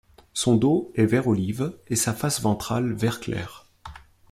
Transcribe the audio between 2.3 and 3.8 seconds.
ventrale vert clair.